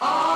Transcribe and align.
Oh. 0.00 0.27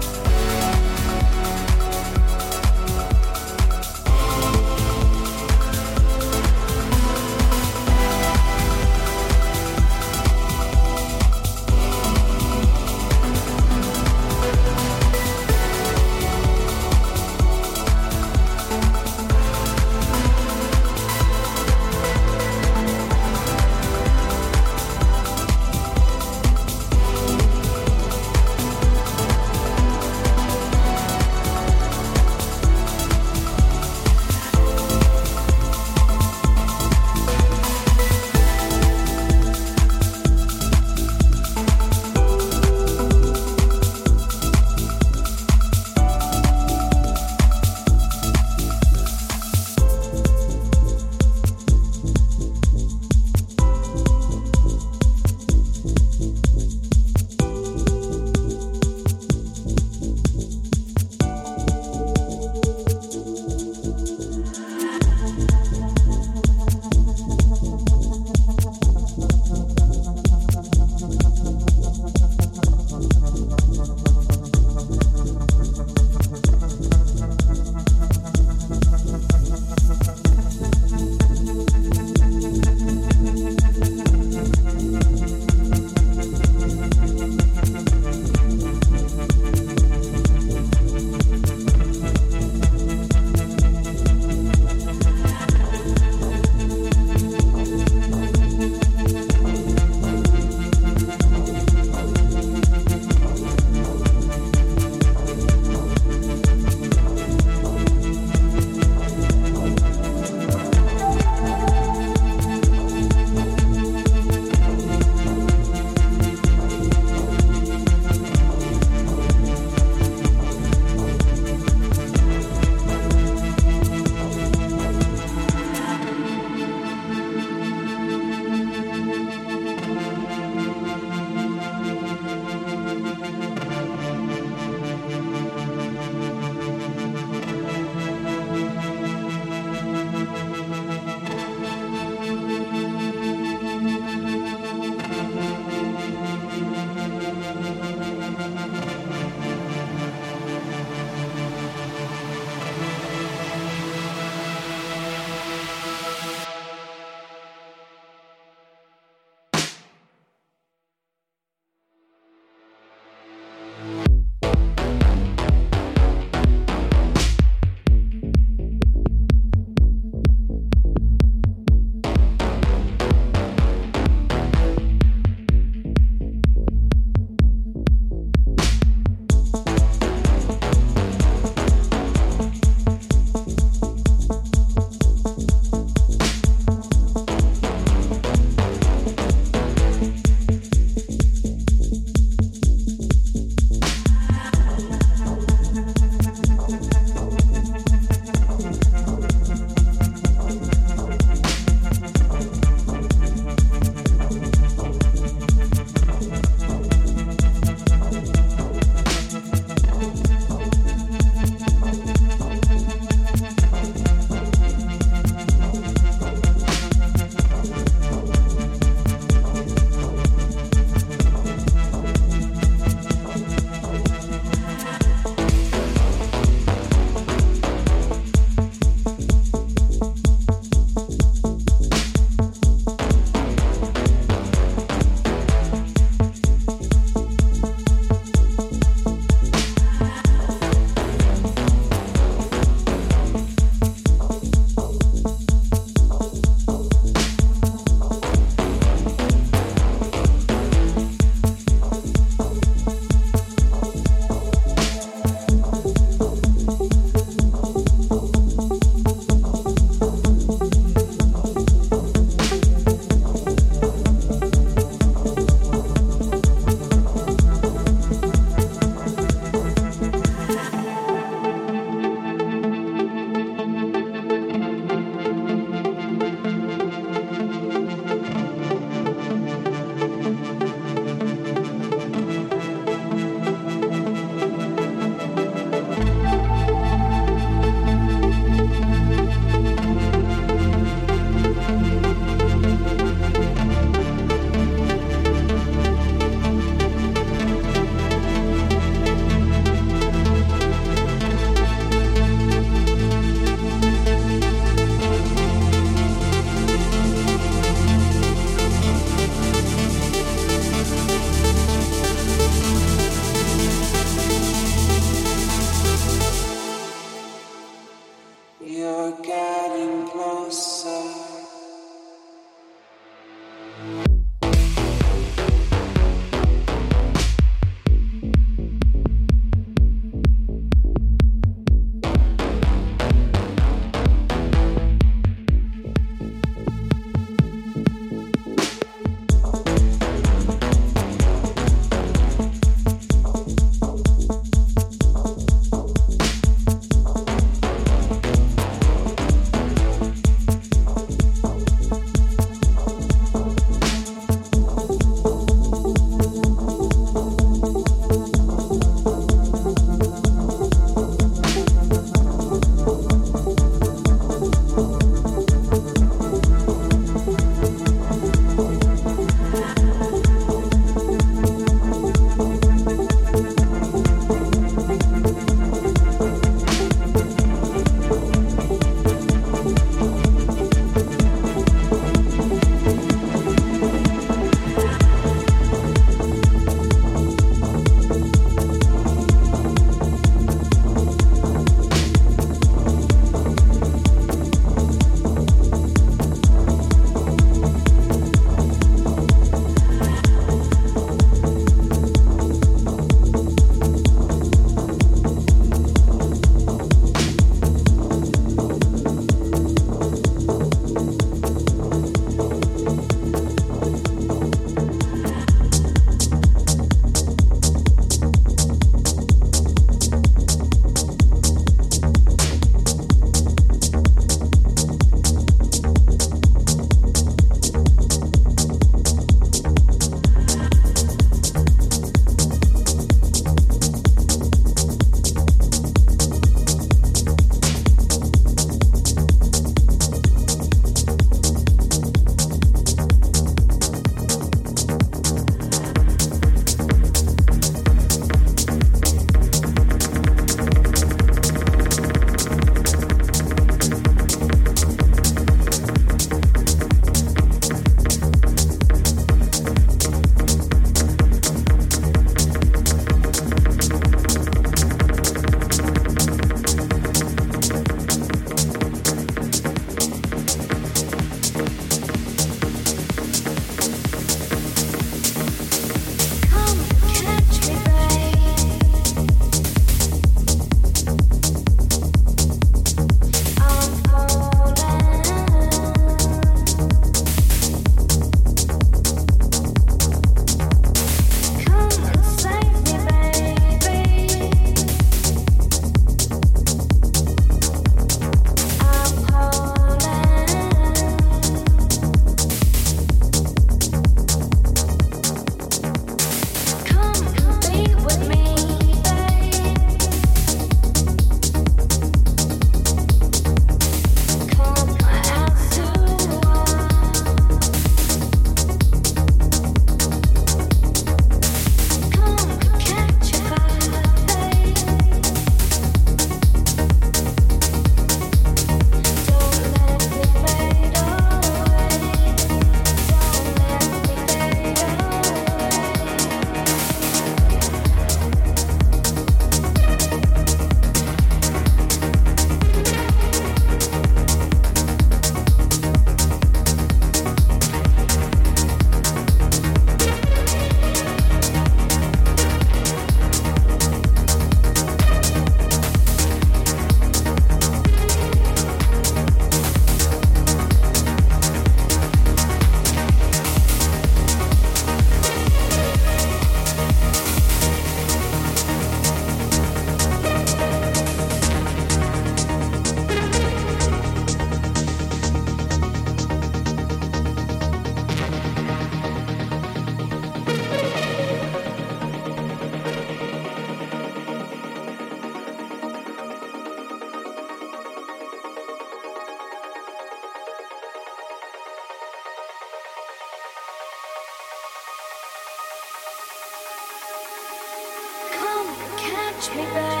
Come 599.51 599.65
hold 599.65 600.00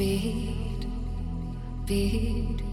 beat, 0.00 0.86
beat. 1.84 2.69